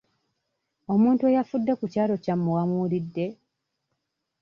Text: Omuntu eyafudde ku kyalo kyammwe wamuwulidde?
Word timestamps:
Omuntu 0.93 1.23
eyafudde 1.25 1.73
ku 1.79 1.85
kyalo 1.93 2.15
kyammwe 2.23 2.49
wamuwulidde? 2.57 3.25